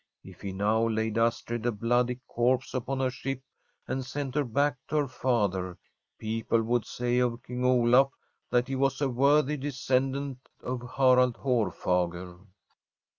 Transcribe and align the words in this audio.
If 0.23 0.41
he 0.41 0.51
now 0.51 0.87
laid 0.87 1.19
Astrid 1.19 1.63
a 1.67 1.71
bloody 1.71 2.19
corpse 2.27 2.73
upon 2.73 3.01
her 3.01 3.11
ship, 3.11 3.43
and 3.87 4.03
sent 4.03 4.33
her 4.33 4.43
back 4.43 4.77
to 4.87 4.95
her 4.95 5.07
father, 5.07 5.77
people 6.17 6.63
would 6.63 6.85
say 6.85 7.19
of 7.19 7.43
King 7.43 7.63
Olaf 7.63 8.09
that 8.49 8.67
he 8.67 8.75
was 8.75 8.99
a 9.01 9.09
worthy 9.09 9.57
descendant 9.57 10.39
of 10.63 10.81
Harald 10.97 11.37
Haarfager. 11.37 12.39